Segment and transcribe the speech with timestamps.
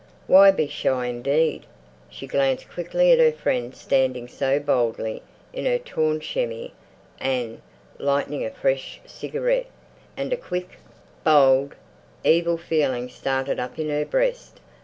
[0.25, 1.67] Why be shy indeed!
[2.09, 5.21] She glanced quickly at her friend standing so boldly
[5.53, 6.71] in her torn chemise
[7.19, 7.61] and
[7.99, 9.67] lighting a fresh cigarette;
[10.17, 10.79] and a quick,
[11.23, 11.75] bold,
[12.23, 14.59] evil feeling started up in her breast.